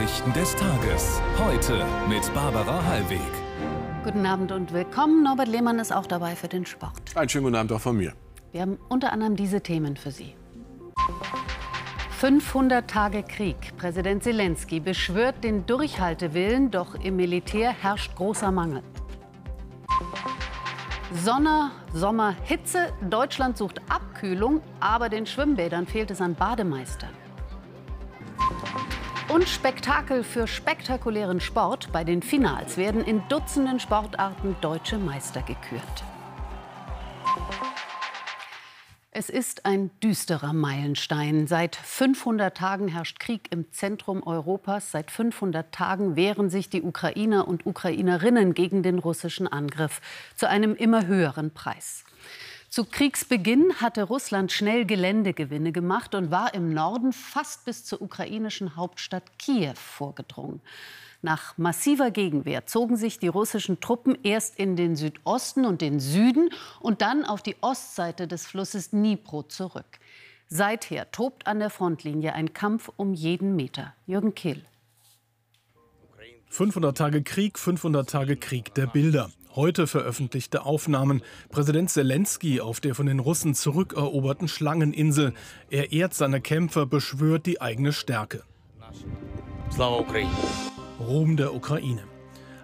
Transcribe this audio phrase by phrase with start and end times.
[0.00, 1.20] Nachrichten des Tages.
[1.38, 3.20] Heute mit Barbara Hallweg.
[4.02, 5.22] Guten Abend und willkommen.
[5.22, 7.14] Norbert Lehmann ist auch dabei für den Sport.
[7.14, 8.14] Einen schönen guten Abend auch von mir.
[8.50, 10.34] Wir haben unter anderem diese Themen für Sie.
[12.12, 13.76] 500 Tage Krieg.
[13.76, 18.82] Präsident Zelensky beschwört den Durchhaltewillen, doch im Militär herrscht großer Mangel.
[21.12, 22.90] Sonne, Sommer, Hitze.
[23.10, 27.19] Deutschland sucht Abkühlung, aber den Schwimmbädern fehlt es an Bademeistern.
[29.32, 31.92] Und Spektakel für spektakulären Sport.
[31.92, 35.82] Bei den Finals werden in Dutzenden Sportarten deutsche Meister gekürt.
[39.12, 41.46] Es ist ein düsterer Meilenstein.
[41.46, 44.90] Seit 500 Tagen herrscht Krieg im Zentrum Europas.
[44.90, 50.00] Seit 500 Tagen wehren sich die Ukrainer und Ukrainerinnen gegen den russischen Angriff
[50.34, 52.02] zu einem immer höheren Preis.
[52.70, 58.76] Zu Kriegsbeginn hatte Russland schnell Geländegewinne gemacht und war im Norden fast bis zur ukrainischen
[58.76, 60.60] Hauptstadt Kiew vorgedrungen.
[61.20, 66.50] Nach massiver Gegenwehr zogen sich die russischen Truppen erst in den Südosten und den Süden
[66.78, 69.98] und dann auf die Ostseite des Flusses Dnipro zurück.
[70.46, 73.94] Seither tobt an der Frontlinie ein Kampf um jeden Meter.
[74.06, 74.64] Jürgen Kehl.
[76.50, 79.28] 500 Tage Krieg, 500 Tage Krieg der Bilder.
[79.56, 81.22] Heute veröffentlichte Aufnahmen.
[81.50, 85.32] Präsident Zelensky auf der von den Russen zurückeroberten Schlangeninsel.
[85.70, 88.44] Er ehrt seine Kämpfer, beschwört die eigene Stärke.
[91.00, 92.04] Ruhm der Ukraine.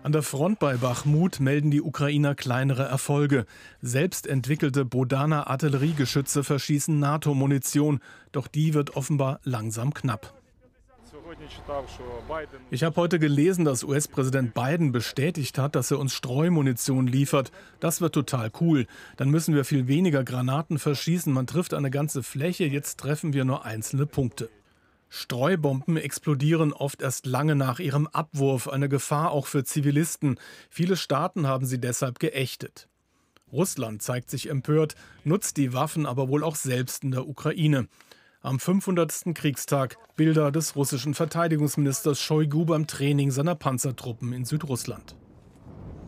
[0.05, 3.47] An der Front bei Bachmut melden die Ukrainer kleinere Erfolge.
[3.83, 7.99] Selbst entwickelte Bodana Artilleriegeschütze verschießen NATO-Munition,
[8.31, 10.36] doch die wird offenbar langsam knapp.
[12.71, 17.51] Ich habe heute gelesen, dass US-Präsident Biden bestätigt hat, dass er uns Streumunition liefert.
[17.81, 18.87] Das wird total cool.
[19.17, 21.33] Dann müssen wir viel weniger Granaten verschießen.
[21.33, 24.51] Man trifft eine ganze Fläche, jetzt treffen wir nur einzelne Punkte.
[25.09, 30.39] Streubomben explodieren oft erst lange nach ihrem Abwurf, eine Gefahr auch für Zivilisten.
[30.69, 32.89] Viele Staaten haben sie deshalb geächtet.
[33.53, 37.89] Russland zeigt sich empört, nutzt die Waffen aber wohl auch selbst in der Ukraine.
[38.47, 39.35] Am 500.
[39.35, 45.17] Kriegstag Bilder des russischen Verteidigungsministers Shoigu beim Training seiner Panzertruppen in Südrussland.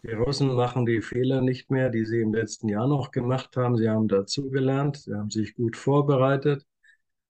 [0.05, 3.77] Die Russen machen die Fehler nicht mehr, die sie im letzten Jahr noch gemacht haben.
[3.77, 6.65] Sie haben dazugelernt, sie haben sich gut vorbereitet.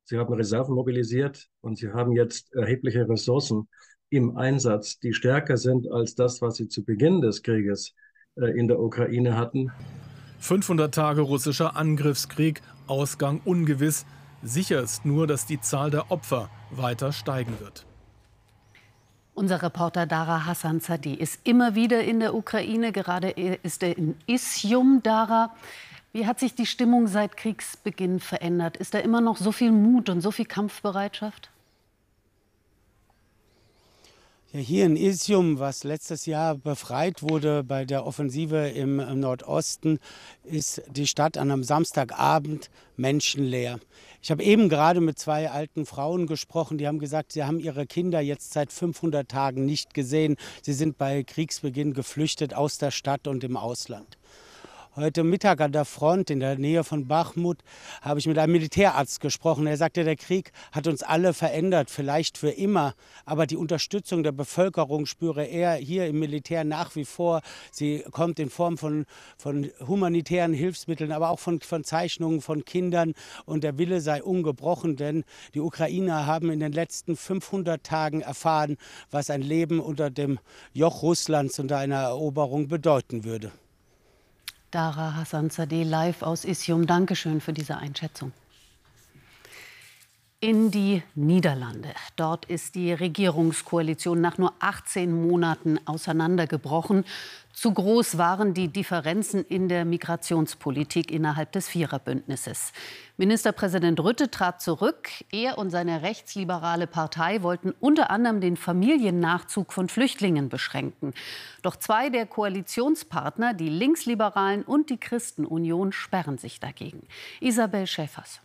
[0.04, 3.66] Sie haben Reserven mobilisiert und sie haben jetzt erhebliche Ressourcen
[4.10, 7.94] im Einsatz, die stärker sind als das, was sie zu Beginn des Krieges
[8.36, 9.72] äh, in der Ukraine hatten.
[10.40, 14.04] 500 Tage russischer Angriffskrieg, Ausgang ungewiss.
[14.42, 17.84] Sicher ist nur, dass die Zahl der Opfer weiter steigen wird.
[19.34, 22.92] Unser Reporter Dara Hassan Zadi ist immer wieder in der Ukraine.
[22.92, 25.00] Gerade ist er in Isium.
[25.02, 25.54] Dara,
[26.12, 28.76] wie hat sich die Stimmung seit Kriegsbeginn verändert?
[28.76, 31.50] Ist da immer noch so viel Mut und so viel Kampfbereitschaft?
[34.50, 39.98] Ja, hier in Isium, was letztes Jahr befreit wurde bei der Offensive im, Nordosten,
[40.42, 43.78] ist die Stadt an einem Samstagabend menschenleer.
[44.22, 47.86] Ich habe eben gerade mit zwei alten Frauen gesprochen, die haben gesagt, sie haben ihre
[47.86, 50.36] Kinder jetzt seit 500 Tagen nicht gesehen.
[50.62, 54.17] Sie sind bei Kriegsbeginn geflüchtet aus der Stadt und im Ausland.
[54.98, 57.58] Heute Mittag an der Front in der Nähe von Bachmut
[58.02, 59.68] habe ich mit einem Militärarzt gesprochen.
[59.68, 62.94] Er sagte, der Krieg hat uns alle verändert, vielleicht für immer.
[63.24, 67.42] Aber die Unterstützung der Bevölkerung spüre er hier im Militär nach wie vor.
[67.70, 73.12] Sie kommt in Form von, von humanitären Hilfsmitteln, aber auch von, von Zeichnungen von Kindern.
[73.44, 75.22] Und der Wille sei ungebrochen, denn
[75.54, 78.76] die Ukrainer haben in den letzten 500 Tagen erfahren,
[79.12, 80.40] was ein Leben unter dem
[80.72, 83.52] Joch Russlands unter einer Eroberung bedeuten würde.
[84.70, 86.86] Dara Hassan Zadeh live aus Isium.
[86.86, 88.32] Dankeschön für diese Einschätzung.
[90.40, 91.88] In die Niederlande.
[92.16, 97.06] Dort ist die Regierungskoalition nach nur 18 Monaten auseinandergebrochen.
[97.60, 102.72] Zu groß waren die Differenzen in der Migrationspolitik innerhalb des Viererbündnisses.
[103.16, 105.08] Ministerpräsident Rütte trat zurück.
[105.32, 111.14] Er und seine rechtsliberale Partei wollten unter anderem den Familiennachzug von Flüchtlingen beschränken.
[111.62, 117.08] Doch zwei der Koalitionspartner, die Linksliberalen und die Christenunion, sperren sich dagegen.
[117.40, 118.40] Isabel Schäfers.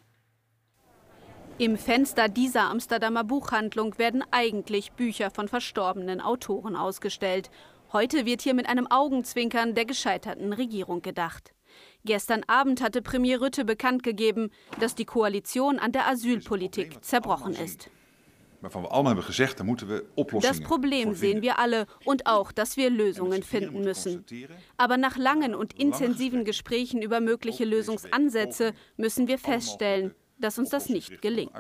[1.60, 7.52] Im Fenster dieser Amsterdamer Buchhandlung werden eigentlich Bücher von verstorbenen Autoren ausgestellt.
[7.94, 11.54] Heute wird hier mit einem Augenzwinkern der gescheiterten Regierung gedacht.
[12.04, 14.50] Gestern Abend hatte Premier Rütte bekannt gegeben,
[14.80, 17.92] dass die Koalition an der Asylpolitik zerbrochen ist.
[20.42, 24.26] Das Problem sehen wir alle und auch, dass wir Lösungen finden müssen.
[24.76, 30.90] Aber nach langen und intensiven Gesprächen über mögliche Lösungsansätze müssen wir feststellen, dass uns das
[30.90, 31.52] nicht gelingt.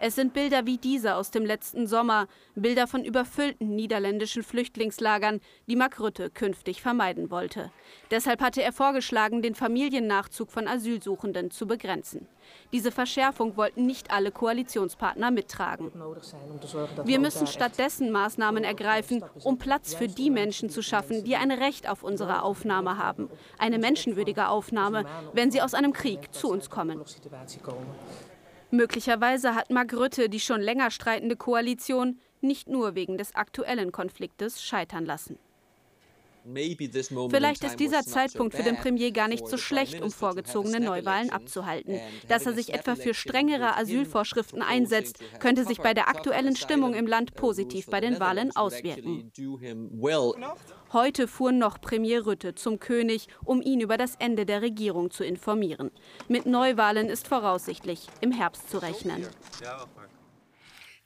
[0.00, 5.74] Es sind Bilder wie diese aus dem letzten Sommer, Bilder von überfüllten niederländischen Flüchtlingslagern, die
[5.74, 7.72] Mark Rutte künftig vermeiden wollte.
[8.10, 12.28] Deshalb hatte er vorgeschlagen, den Familiennachzug von Asylsuchenden zu begrenzen.
[12.72, 15.90] Diese Verschärfung wollten nicht alle Koalitionspartner mittragen.
[17.04, 21.88] Wir müssen stattdessen Maßnahmen ergreifen, um Platz für die Menschen zu schaffen, die ein Recht
[21.88, 23.28] auf unsere Aufnahme haben.
[23.58, 27.02] Eine menschenwürdige Aufnahme, wenn sie aus einem Krieg zu uns kommen.
[28.70, 34.62] Möglicherweise hat Mark Rutte die schon länger streitende Koalition nicht nur wegen des aktuellen Konfliktes
[34.62, 35.38] scheitern lassen.
[37.30, 42.00] Vielleicht ist dieser Zeitpunkt für den Premier gar nicht so schlecht, um vorgezogene Neuwahlen abzuhalten.
[42.28, 47.06] Dass er sich etwa für strengere Asylvorschriften einsetzt, könnte sich bei der aktuellen Stimmung im
[47.06, 49.30] Land positiv bei den Wahlen auswirken.
[50.92, 55.24] Heute fuhr noch Premier Rütte zum König, um ihn über das Ende der Regierung zu
[55.24, 55.90] informieren.
[56.28, 59.26] Mit Neuwahlen ist voraussichtlich im Herbst zu rechnen.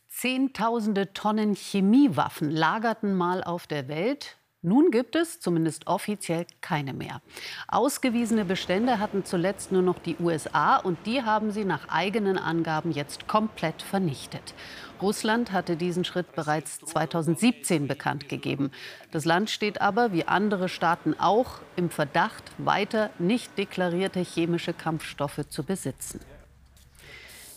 [0.08, 4.38] Zehntausende Tonnen Chemiewaffen lagerten mal auf der Welt.
[4.64, 7.20] Nun gibt es zumindest offiziell keine mehr.
[7.66, 12.92] Ausgewiesene Bestände hatten zuletzt nur noch die USA und die haben sie nach eigenen Angaben
[12.92, 14.54] jetzt komplett vernichtet.
[15.02, 18.70] Russland hatte diesen Schritt bereits 2017 bekannt gegeben.
[19.10, 25.40] Das Land steht aber, wie andere Staaten auch, im Verdacht, weiter nicht deklarierte chemische Kampfstoffe
[25.48, 26.20] zu besitzen.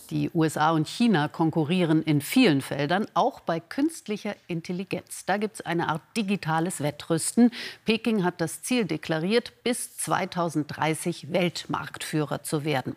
[0.07, 5.25] Die USA und China konkurrieren in vielen Feldern, auch bei künstlicher Intelligenz.
[5.25, 7.51] Da gibt es eine Art digitales Wettrüsten.
[7.85, 12.95] Peking hat das Ziel deklariert, bis 2030 Weltmarktführer zu werden.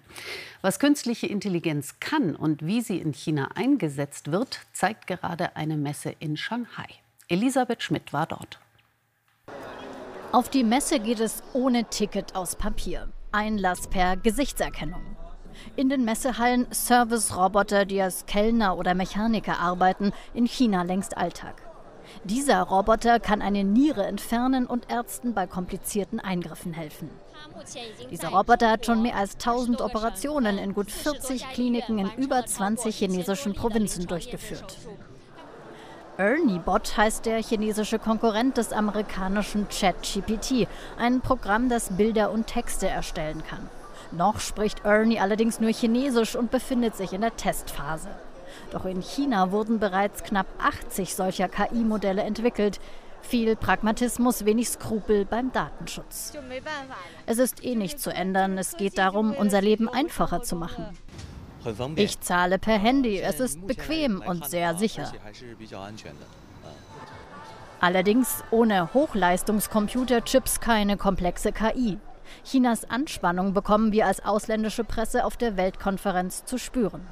[0.63, 6.15] Was künstliche Intelligenz kann und wie sie in China eingesetzt wird, zeigt gerade eine Messe
[6.19, 6.87] in Shanghai.
[7.29, 8.59] Elisabeth Schmidt war dort.
[10.31, 13.09] Auf die Messe geht es ohne Ticket aus Papier.
[13.33, 15.18] Einlass per Gesichtserkennung.
[15.77, 21.63] In den Messehallen Service-Roboter, die als Kellner oder Mechaniker arbeiten, in China längst Alltag.
[22.25, 27.11] Dieser Roboter kann eine Niere entfernen und Ärzten bei komplizierten Eingriffen helfen.
[28.11, 32.97] Dieser Roboter hat schon mehr als 1000 Operationen in gut 40 Kliniken in über 20
[32.97, 34.77] chinesischen Provinzen durchgeführt.
[36.17, 40.67] ErnieBot heißt der chinesische Konkurrent des amerikanischen ChatGPT,
[40.99, 43.69] ein Programm, das Bilder und Texte erstellen kann.
[44.13, 48.09] Noch spricht Ernie allerdings nur Chinesisch und befindet sich in der Testphase.
[48.71, 52.81] Doch in China wurden bereits knapp 80 solcher KI-Modelle entwickelt.
[53.21, 56.33] Viel Pragmatismus, wenig Skrupel beim Datenschutz.
[57.27, 58.57] Es ist eh nicht zu ändern.
[58.57, 60.87] Es geht darum, unser Leben einfacher zu machen.
[61.97, 63.21] Ich zahle per Handy.
[63.21, 65.13] Es ist bequem und sehr sicher.
[67.81, 71.99] Allerdings ohne Hochleistungscomputerchips keine komplexe KI.
[72.45, 77.07] Chinas Anspannung bekommen wir als ausländische Presse auf der Weltkonferenz zu spüren.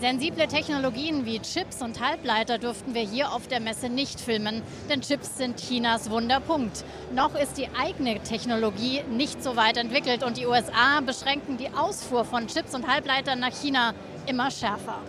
[0.00, 5.00] Sensible Technologien wie Chips und Halbleiter durften wir hier auf der Messe nicht filmen, denn
[5.00, 6.84] Chips sind Chinas Wunderpunkt.
[7.14, 12.24] Noch ist die eigene Technologie nicht so weit entwickelt und die USA beschränken die Ausfuhr
[12.24, 13.92] von Chips und Halbleitern nach China
[14.26, 15.00] immer schärfer.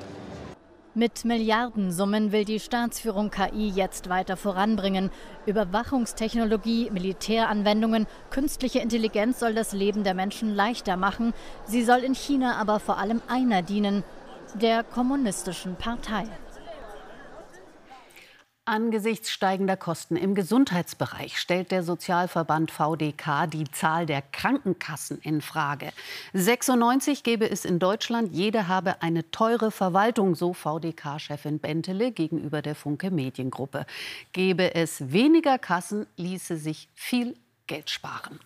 [0.96, 5.12] Mit Milliardensummen will die Staatsführung KI jetzt weiter voranbringen.
[5.46, 11.34] Überwachungstechnologie, Militäranwendungen, künstliche Intelligenz soll das Leben der Menschen leichter machen.
[11.66, 14.04] Sie soll in China aber vor allem einer dienen,
[14.56, 16.24] der kommunistischen Partei.
[18.70, 25.92] Angesichts steigender Kosten im Gesundheitsbereich stellt der Sozialverband VDK die Zahl der Krankenkassen in Frage.
[26.34, 32.76] 96 gäbe es in Deutschland, jede habe eine teure Verwaltung, so VDK-Chefin Bentele gegenüber der
[32.76, 33.88] Funke Mediengruppe.
[34.34, 37.34] Gäbe es weniger Kassen, ließe sich viel
[37.66, 38.40] Geld sparen.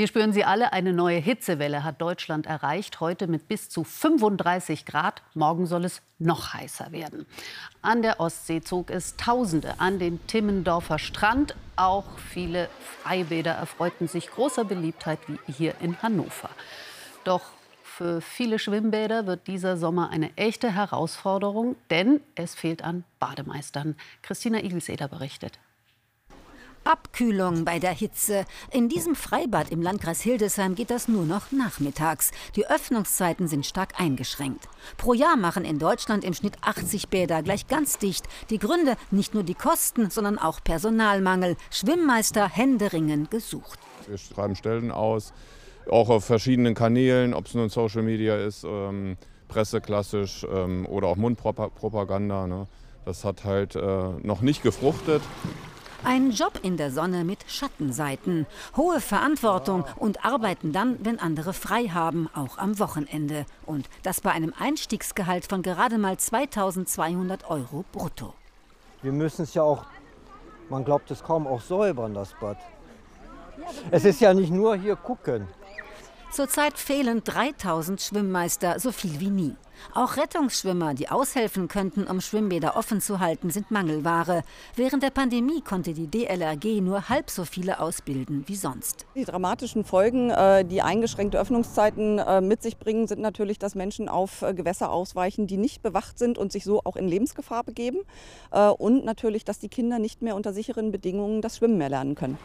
[0.00, 0.72] Wir spüren sie alle.
[0.72, 3.00] Eine neue Hitzewelle hat Deutschland erreicht.
[3.00, 5.20] Heute mit bis zu 35 Grad.
[5.34, 7.26] Morgen soll es noch heißer werden.
[7.82, 11.54] An der Ostsee zog es Tausende an den Timmendorfer Strand.
[11.76, 12.70] Auch viele
[13.02, 16.48] Freibäder erfreuten sich großer Beliebtheit wie hier in Hannover.
[17.24, 17.42] Doch
[17.84, 23.96] für viele Schwimmbäder wird dieser Sommer eine echte Herausforderung, denn es fehlt an Bademeistern.
[24.22, 25.58] Christina Igelseder berichtet.
[26.84, 28.44] Abkühlung bei der Hitze.
[28.72, 32.30] In diesem Freibad im Landkreis Hildesheim geht das nur noch nachmittags.
[32.56, 34.68] Die Öffnungszeiten sind stark eingeschränkt.
[34.96, 38.26] Pro Jahr machen in Deutschland im Schnitt 80 Bäder gleich ganz dicht.
[38.50, 41.56] Die Gründe nicht nur die Kosten, sondern auch Personalmangel.
[41.70, 43.78] Schwimmmeister händeringend gesucht.
[44.06, 45.32] Wir schreiben Stellen aus,
[45.88, 49.16] auch auf verschiedenen Kanälen, ob es nun Social Media ist, ähm,
[49.48, 52.46] Presse klassisch ähm, oder auch Mundpropaganda.
[52.46, 52.66] Ne?
[53.04, 55.22] Das hat halt äh, noch nicht gefruchtet.
[56.02, 61.88] Ein Job in der Sonne mit Schattenseiten, hohe Verantwortung und arbeiten dann, wenn andere frei
[61.88, 63.44] haben, auch am Wochenende.
[63.66, 68.32] Und das bei einem Einstiegsgehalt von gerade mal 2200 Euro brutto.
[69.02, 69.84] Wir müssen es ja auch,
[70.70, 72.56] man glaubt es kaum, auch säubern, das Bad.
[73.90, 75.46] Es ist ja nicht nur hier gucken.
[76.32, 79.56] Zurzeit fehlen 3000 Schwimmmeister, so viel wie nie.
[79.94, 84.44] Auch Rettungsschwimmer, die aushelfen könnten, um Schwimmbäder offen zu halten, sind Mangelware.
[84.76, 89.06] Während der Pandemie konnte die DLRG nur halb so viele ausbilden wie sonst.
[89.16, 94.08] Die dramatischen Folgen, äh, die eingeschränkte Öffnungszeiten äh, mit sich bringen, sind natürlich, dass Menschen
[94.08, 98.00] auf äh, Gewässer ausweichen, die nicht bewacht sind und sich so auch in Lebensgefahr begeben.
[98.78, 102.38] Und natürlich, dass die Kinder nicht mehr unter sicheren Bedingungen das Schwimmen mehr lernen können.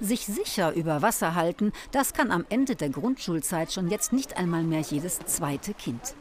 [0.00, 4.62] Sich sicher über Wasser halten, das kann am Ende der Grundschulzeit schon jetzt nicht einmal
[4.62, 6.14] mehr jedes zweite Kind.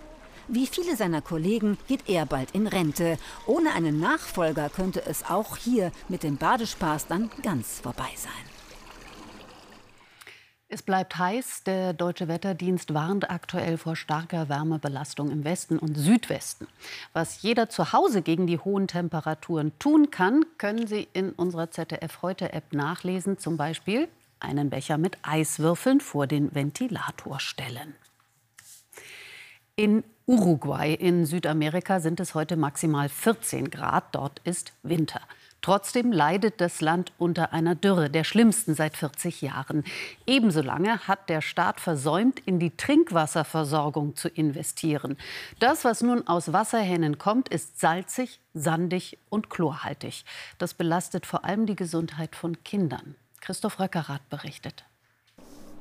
[0.48, 3.18] Wie viele seiner Kollegen geht er bald in Rente.
[3.48, 8.53] Ohne einen Nachfolger könnte es auch hier mit dem Badespaß dann ganz vorbei sein.
[10.74, 11.66] Es bleibt heiß.
[11.66, 16.66] Der Deutsche Wetterdienst warnt aktuell vor starker Wärmebelastung im Westen und Südwesten.
[17.14, 22.24] Was jeder zu Hause gegen die hohen Temperaturen tun kann, können Sie in unserer ZDF
[22.24, 23.38] heute App nachlesen.
[23.38, 24.08] Zum Beispiel
[24.40, 27.94] einen Becher mit Eiswürfeln vor den Ventilator stellen.
[29.76, 34.16] In Uruguay in Südamerika sind es heute maximal 14 Grad.
[34.16, 35.22] Dort ist Winter.
[35.64, 39.86] Trotzdem leidet das Land unter einer Dürre, der schlimmsten seit 40 Jahren.
[40.28, 45.18] Ebenso lange hat der Staat versäumt, in die Trinkwasserversorgung zu investieren.
[45.60, 50.26] Das, was nun aus Wasserhähnen kommt, ist salzig, sandig und chlorhaltig.
[50.58, 53.16] Das belastet vor allem die Gesundheit von Kindern.
[53.40, 54.84] Christoph Röckerath berichtet.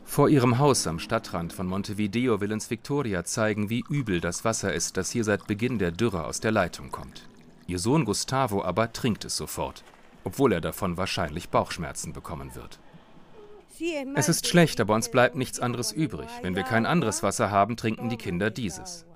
[0.04, 4.72] Vor ihrem Haus am Stadtrand von Montevideo will uns Victoria zeigen, wie übel das Wasser
[4.72, 7.28] ist, das hier seit Beginn der Dürre aus der Leitung kommt.
[7.72, 9.82] Ihr Sohn Gustavo aber trinkt es sofort,
[10.24, 12.78] obwohl er davon wahrscheinlich Bauchschmerzen bekommen wird.
[14.14, 16.28] Es ist schlecht, aber uns bleibt nichts anderes übrig.
[16.42, 19.06] Wenn wir kein anderes Wasser haben, trinken die Kinder dieses.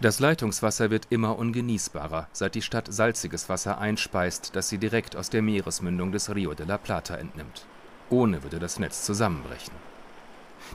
[0.00, 5.28] Das Leitungswasser wird immer ungenießbarer, seit die Stadt salziges Wasser einspeist, das sie direkt aus
[5.28, 7.66] der Meeresmündung des Rio de la Plata entnimmt.
[8.10, 9.74] Ohne würde das Netz zusammenbrechen.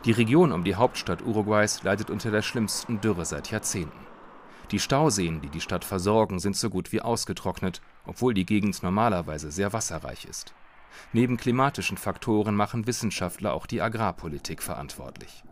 [0.04, 4.05] Die Region um die Hauptstadt Uruguays leidet unter der schlimmsten Dürre seit Jahrzehnten.
[4.72, 9.52] Die Stauseen, die die Stadt versorgen, sind so gut wie ausgetrocknet, obwohl die Gegend normalerweise
[9.52, 10.54] sehr wasserreich ist.
[11.14, 15.44] Neben klimatischen Faktoren machen Wissenschaftler auch die Agrarpolitik verantwortlich.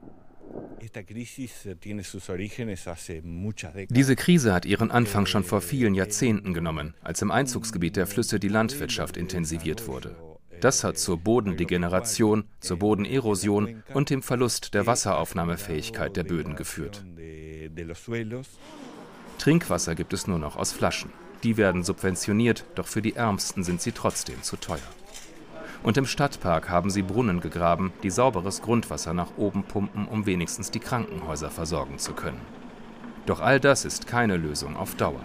[3.89, 8.39] Diese Krise hat ihren Anfang schon vor vielen Jahrzehnten genommen, als im Einzugsgebiet der Flüsse
[8.39, 10.15] die Landwirtschaft intensiviert wurde.
[10.60, 17.05] Das hat zur Bodendegeneration, zur Bodenerosion und dem Verlust der Wasseraufnahmefähigkeit der Böden geführt.
[19.37, 21.11] Trinkwasser gibt es nur noch aus Flaschen.
[21.43, 24.79] Die werden subventioniert, doch für die Ärmsten sind sie trotzdem zu teuer.
[25.83, 30.71] Und im Stadtpark haben sie Brunnen gegraben, die sauberes Grundwasser nach oben pumpen, um wenigstens
[30.71, 32.39] die Krankenhäuser versorgen zu können.
[33.25, 35.23] Doch all das ist keine Lösung auf Dauer.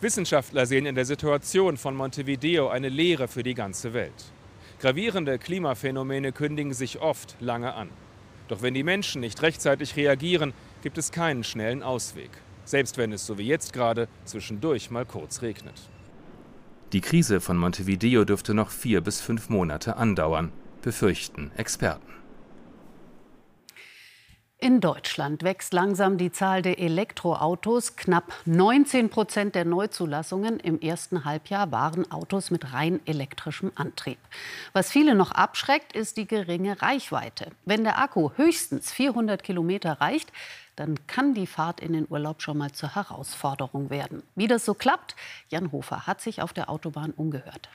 [0.00, 4.32] Wissenschaftler sehen in der Situation von Montevideo eine Lehre für die ganze Welt.
[4.80, 7.90] Gravierende Klimaphänomene kündigen sich oft lange an.
[8.48, 12.30] Doch wenn die Menschen nicht rechtzeitig reagieren, gibt es keinen schnellen Ausweg.
[12.70, 15.74] Selbst wenn es so wie jetzt gerade zwischendurch mal kurz regnet.
[16.92, 22.06] Die Krise von Montevideo dürfte noch vier bis fünf Monate andauern, befürchten Experten.
[24.62, 27.96] In Deutschland wächst langsam die Zahl der Elektroautos.
[27.96, 34.18] Knapp 19 Prozent der Neuzulassungen im ersten Halbjahr waren Autos mit rein elektrischem Antrieb.
[34.74, 37.50] Was viele noch abschreckt, ist die geringe Reichweite.
[37.64, 40.30] Wenn der Akku höchstens 400 Kilometer reicht,
[40.80, 44.22] dann kann die Fahrt in den Urlaub schon mal zur Herausforderung werden.
[44.34, 45.14] Wie das so klappt,
[45.50, 47.68] Jan Hofer hat sich auf der Autobahn umgehört.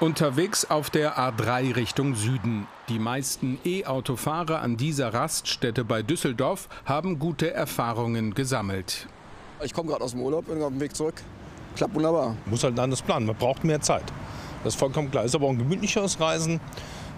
[0.00, 2.66] Unterwegs auf der A3 Richtung Süden.
[2.88, 9.06] Die meisten E-Autofahrer an dieser Raststätte bei Düsseldorf haben gute Erfahrungen gesammelt.
[9.62, 11.22] Ich komme gerade aus dem Urlaub, bin auf dem Weg zurück.
[11.76, 12.34] Klappt wunderbar.
[12.46, 14.04] Muss halt anders planen, man braucht mehr Zeit.
[14.64, 15.24] Das ist vollkommen klar.
[15.24, 16.60] Ist aber auch ein gemütlicheres Reisen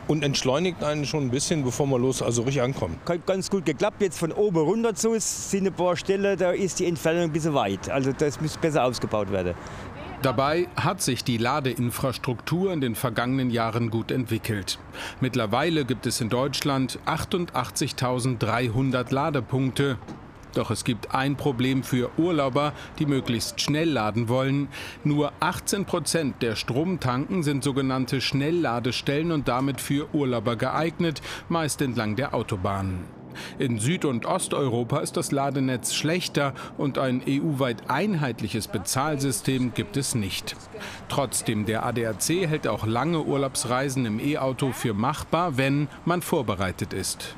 [0.08, 2.96] und entschleunigt einen schon ein bisschen, bevor man los also richtig ankommt.
[3.08, 4.02] Hat ganz gut geklappt.
[4.02, 7.54] Jetzt von oben runter zu sind ein paar Stellen, da ist die Entfernung ein bisschen
[7.54, 7.90] weit.
[7.90, 9.54] Also das muss besser ausgebaut werden.
[10.22, 14.78] Dabei hat sich die Ladeinfrastruktur in den vergangenen Jahren gut entwickelt.
[15.20, 19.98] Mittlerweile gibt es in Deutschland 88.300 Ladepunkte.
[20.54, 24.68] Doch es gibt ein Problem für Urlauber, die möglichst schnell laden wollen.
[25.02, 32.16] Nur 18 Prozent der Stromtanken sind sogenannte Schnellladestellen und damit für Urlauber geeignet, meist entlang
[32.16, 33.04] der Autobahnen.
[33.58, 40.14] In Süd- und Osteuropa ist das Ladenetz schlechter und ein EU-weit einheitliches Bezahlsystem gibt es
[40.14, 40.56] nicht.
[41.08, 47.34] Trotzdem, der ADAC hält auch lange Urlaubsreisen im E-Auto für machbar, wenn man vorbereitet ist.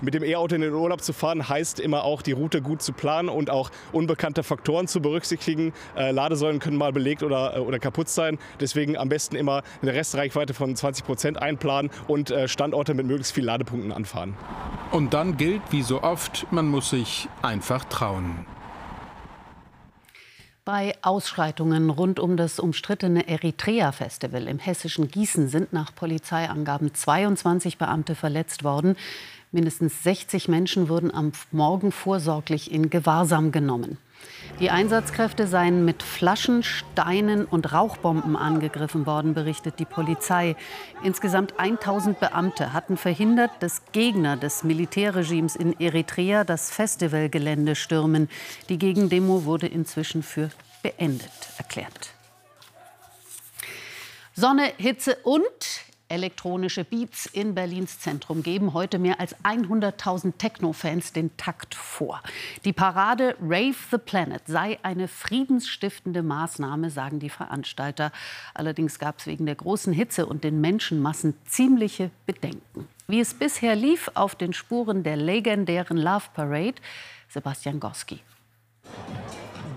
[0.00, 2.92] Mit dem E-Auto in den Urlaub zu fahren, heißt immer auch, die Route gut zu
[2.92, 5.72] planen und auch unbekannte Faktoren zu berücksichtigen.
[5.96, 8.38] Äh, Ladesäulen können mal belegt oder, äh, oder kaputt sein.
[8.60, 13.32] Deswegen am besten immer eine Restreichweite von 20 Prozent einplanen und äh, Standorte mit möglichst
[13.32, 14.34] vielen Ladepunkten anfahren.
[14.92, 18.46] Und dann gilt, wie so oft, man muss sich einfach trauen.
[20.68, 28.14] Bei Ausschreitungen rund um das umstrittene Eritrea-Festival im hessischen Gießen sind nach Polizeiangaben 22 Beamte
[28.14, 28.94] verletzt worden.
[29.50, 33.96] Mindestens 60 Menschen wurden am Morgen vorsorglich in Gewahrsam genommen.
[34.60, 40.56] Die Einsatzkräfte seien mit Flaschen, Steinen und Rauchbomben angegriffen worden, berichtet die Polizei.
[41.02, 48.28] Insgesamt 1000 Beamte hatten verhindert, dass Gegner des Militärregimes in Eritrea das Festivalgelände stürmen.
[48.68, 50.50] Die Gegendemo wurde inzwischen für
[50.82, 52.10] beendet erklärt.
[54.34, 55.42] Sonne, Hitze und
[56.10, 62.22] Elektronische Beats in Berlins Zentrum geben heute mehr als 100.000 Techno-Fans den Takt vor.
[62.64, 68.10] Die Parade Rave the Planet sei eine friedensstiftende Maßnahme, sagen die Veranstalter.
[68.54, 72.88] Allerdings gab es wegen der großen Hitze und den Menschenmassen ziemliche Bedenken.
[73.06, 76.76] Wie es bisher lief auf den Spuren der legendären Love Parade,
[77.28, 78.20] Sebastian Goski.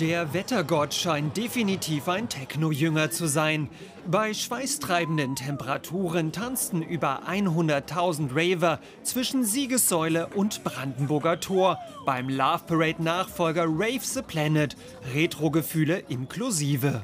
[0.01, 3.69] Der Wettergott scheint definitiv ein Techno-Jünger zu sein.
[4.07, 13.03] Bei schweißtreibenden Temperaturen tanzten über 100.000 Raver zwischen Siegessäule und Brandenburger Tor beim Love Parade
[13.03, 14.75] Nachfolger Rave the Planet.
[15.13, 17.03] Retro-Gefühle inklusive.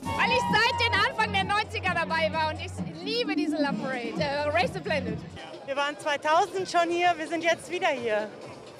[0.00, 4.14] Weil ich seit den Anfang der 90er dabei war und ich liebe diese Love Parade,
[4.18, 5.18] äh, Rave the Planet.
[5.66, 8.30] Wir waren 2000 schon hier, wir sind jetzt wieder hier.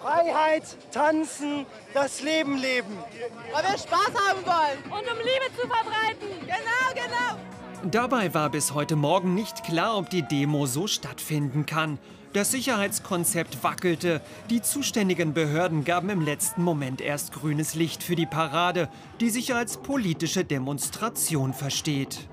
[0.05, 2.95] Freiheit, tanzen, das Leben leben.
[3.55, 4.93] Weil wir Spaß haben wollen.
[4.93, 6.29] Und um Liebe zu verbreiten.
[6.43, 7.91] Genau, genau.
[7.91, 11.99] Dabei war bis heute Morgen nicht klar, ob die Demo so stattfinden kann.
[12.35, 14.21] Das Sicherheitskonzept wackelte.
[14.51, 19.55] Die zuständigen Behörden gaben im letzten Moment erst grünes Licht für die Parade, die sich
[19.55, 22.29] als politische Demonstration versteht.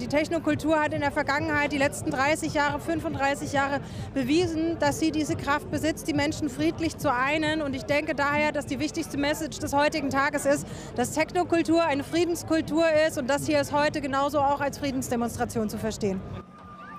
[0.00, 3.80] Die Technokultur hat in der Vergangenheit, die letzten 30 Jahre, 35 Jahre
[4.14, 7.62] bewiesen, dass sie diese Kraft besitzt, die Menschen friedlich zu einen.
[7.62, 12.04] Und ich denke daher, dass die wichtigste Message des heutigen Tages ist, dass Technokultur eine
[12.04, 16.20] Friedenskultur ist und das hier ist heute genauso auch als Friedensdemonstration zu verstehen.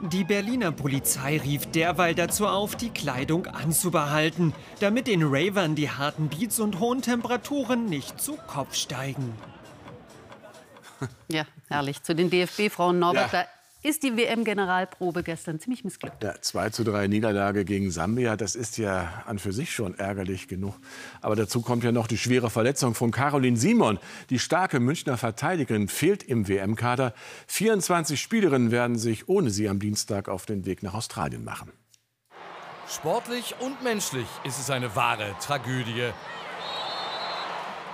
[0.01, 6.29] Die Berliner Polizei rief derweil dazu auf, die Kleidung anzubehalten, damit den Ravern die harten
[6.29, 9.33] Beats und hohen Temperaturen nicht zu Kopf steigen.
[11.31, 12.01] Ja, herrlich.
[12.03, 13.43] Zu den DFB-Frauen Norbert, ja.
[13.43, 13.47] da
[13.81, 16.21] ist die WM-Generalprobe gestern ziemlich missglückt.
[16.21, 20.47] Ja, 2 zu 3 Niederlage gegen Sambia, das ist ja an für sich schon ärgerlich
[20.49, 20.75] genug.
[21.21, 23.97] Aber dazu kommt ja noch die schwere Verletzung von Caroline Simon.
[24.29, 27.13] Die starke Münchner Verteidigerin fehlt im WM-Kader.
[27.47, 31.71] 24 Spielerinnen werden sich ohne sie am Dienstag auf den Weg nach Australien machen.
[32.89, 36.11] Sportlich und menschlich ist es eine wahre Tragödie.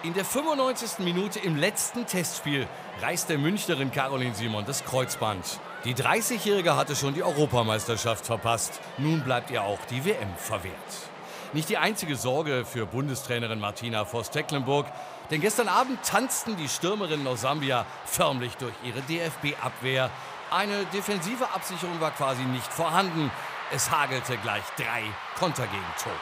[0.05, 0.99] In der 95.
[0.99, 2.67] Minute im letzten Testspiel
[3.01, 5.59] reißt der Münchnerin Caroline Simon das Kreuzband.
[5.83, 8.79] Die 30-Jährige hatte schon die Europameisterschaft verpasst.
[8.99, 10.75] Nun bleibt ihr auch die WM verwehrt.
[11.53, 14.85] Nicht die einzige Sorge für Bundestrainerin Martina Voss-Tecklenburg,
[15.31, 20.11] denn gestern Abend tanzten die Stürmerinnen aus Sambia förmlich durch ihre DFB-Abwehr.
[20.51, 23.31] Eine defensive Absicherung war quasi nicht vorhanden.
[23.73, 25.01] Es hagelte gleich drei
[25.39, 26.13] Kontergegentore.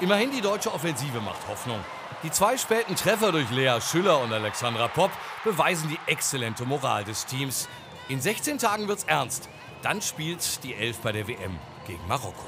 [0.00, 1.84] Immerhin die deutsche Offensive macht Hoffnung.
[2.22, 5.10] Die zwei späten Treffer durch Lea Schüller und Alexandra Popp
[5.42, 7.66] beweisen die exzellente Moral des Teams.
[8.10, 9.48] In 16 Tagen wird's ernst.
[9.82, 12.44] Dann spielt die Elf bei der WM gegen Marokko.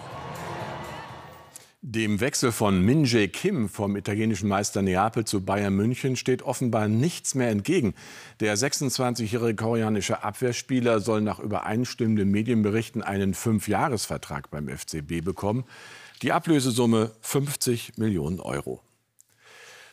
[1.80, 6.86] Dem Wechsel von Min Jae Kim vom italienischen Meister Neapel zu Bayern München steht offenbar
[6.86, 7.94] nichts mehr entgegen.
[8.40, 15.64] Der 26-jährige koreanische Abwehrspieler soll nach übereinstimmenden Medienberichten einen Fünfjahresvertrag beim FCB bekommen.
[16.20, 18.82] Die Ablösesumme 50 Millionen Euro.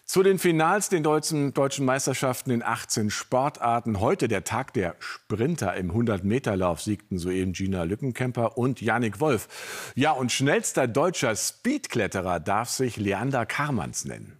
[0.09, 3.99] Zu den Finals den deutschen, deutschen Meisterschaften in 18 Sportarten.
[3.99, 9.93] Heute der Tag der Sprinter im 100-Meter-Lauf siegten soeben Gina Lückenkämper und Yannick Wolf.
[9.93, 14.39] Ja, und schnellster deutscher Speedkletterer darf sich Leander Karmanns nennen.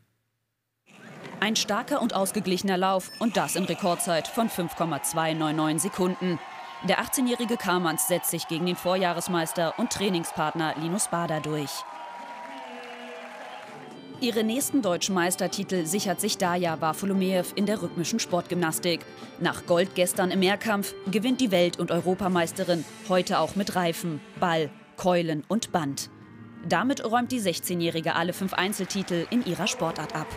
[1.40, 6.40] Ein starker und ausgeglichener Lauf und das in Rekordzeit von 5,299 Sekunden.
[6.88, 11.84] Der 18-jährige Karmanns setzt sich gegen den Vorjahresmeister und Trainingspartner Linus Bader durch.
[14.22, 19.00] Ihre nächsten deutschen Meistertitel sichert sich Daja Bartholomew in der rhythmischen Sportgymnastik.
[19.40, 24.72] Nach Gold gestern im Mehrkampf gewinnt die Welt- und Europameisterin heute auch mit Reifen, Ball,
[24.98, 26.10] Keulen und Band.
[26.68, 30.28] Damit räumt die 16-Jährige alle fünf Einzeltitel in ihrer Sportart ab.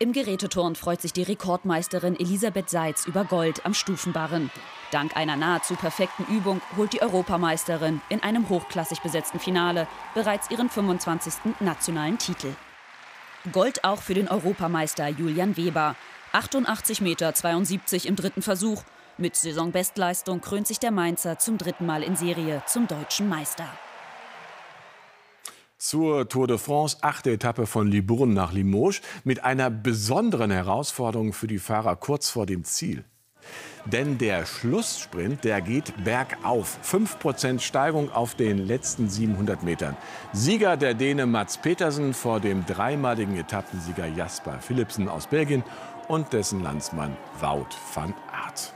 [0.00, 4.48] Im Geräteturn freut sich die Rekordmeisterin Elisabeth Seitz über Gold am Stufenbarren.
[4.92, 10.70] Dank einer nahezu perfekten Übung holt die Europameisterin in einem hochklassig besetzten Finale bereits ihren
[10.70, 11.34] 25.
[11.58, 12.54] nationalen Titel.
[13.50, 15.96] Gold auch für den Europameister Julian Weber.
[16.32, 18.84] 88,72 Meter im dritten Versuch.
[19.16, 23.66] Mit Saisonbestleistung krönt sich der Mainzer zum dritten Mal in Serie zum deutschen Meister.
[25.78, 31.46] Zur Tour de France, achte Etappe von Libourne nach Limoges, mit einer besonderen Herausforderung für
[31.46, 33.04] die Fahrer kurz vor dem Ziel.
[33.84, 36.78] Denn der Schlusssprint, der geht bergauf.
[36.84, 39.96] 5% Steigung auf den letzten 700 Metern.
[40.32, 45.62] Sieger der Däne Mats Petersen vor dem dreimaligen Etappensieger Jasper Philipsen aus Belgien
[46.08, 48.74] und dessen Landsmann Wout van Aert.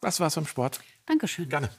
[0.00, 0.80] Das war's vom Sport.
[1.06, 1.48] Dankeschön.
[1.48, 1.70] Gerne.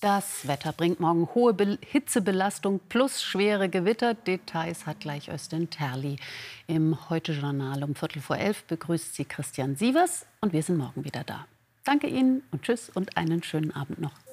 [0.00, 4.12] Das Wetter bringt morgen hohe Be Hitzebelastung plus schwere Gewitter.
[4.12, 6.16] Details hat gleich Östin Terli.
[6.66, 11.24] Im Heute-Journal um Viertel vor elf begrüßt sie Christian Sievers und wir sind morgen wieder
[11.24, 11.46] da.
[11.84, 14.25] Danke Ihnen und Tschüss und einen schönen Abend noch.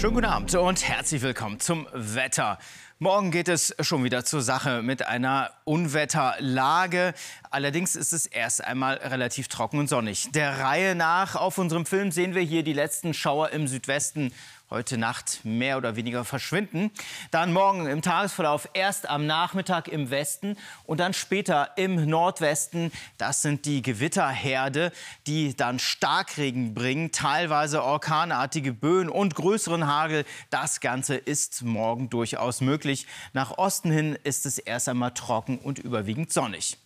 [0.00, 2.60] Schönen guten Abend und herzlich willkommen zum Wetter.
[3.00, 7.14] Morgen geht es schon wieder zur Sache mit einer Unwetterlage.
[7.50, 10.30] Allerdings ist es erst einmal relativ trocken und sonnig.
[10.30, 14.32] Der Reihe nach auf unserem Film sehen wir hier die letzten Schauer im Südwesten
[14.70, 16.90] heute Nacht mehr oder weniger verschwinden.
[17.30, 22.92] Dann morgen im Tagesverlauf erst am Nachmittag im Westen und dann später im Nordwesten.
[23.16, 24.92] Das sind die Gewitterherde,
[25.26, 30.24] die dann Starkregen bringen, teilweise orkanartige Böen und größeren Hagel.
[30.50, 33.06] Das Ganze ist morgen durchaus möglich.
[33.32, 36.78] Nach Osten hin ist es erst einmal trocken und überwiegend sonnig.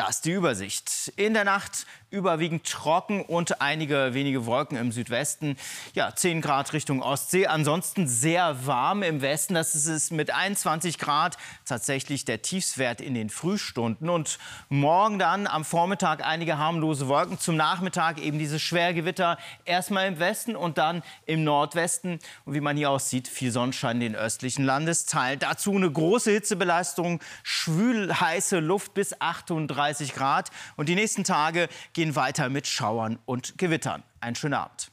[0.00, 1.12] Das ist die Übersicht.
[1.16, 5.56] In der Nacht überwiegend trocken und einige wenige Wolken im Südwesten.
[5.92, 7.46] Ja, 10 Grad Richtung Ostsee.
[7.46, 9.54] Ansonsten sehr warm im Westen.
[9.54, 11.36] Das ist es mit 21 Grad
[11.66, 14.08] tatsächlich der Tiefswert in den Frühstunden.
[14.08, 14.38] Und
[14.70, 17.38] morgen dann am Vormittag einige harmlose Wolken.
[17.38, 19.36] Zum Nachmittag eben diese Schwergewitter.
[19.66, 22.20] Erstmal im Westen und dann im Nordwesten.
[22.46, 25.38] Und wie man hier aussieht, viel Sonnenschein in den östlichen Landesteilen.
[25.38, 27.20] Dazu eine große Hitzebelastung.
[27.42, 30.50] Schwül heiße Luft bis 38 Grad.
[30.76, 34.02] Und die nächsten Tage gehen weiter mit Schauern und Gewittern.
[34.20, 34.90] Einen schönen Abend.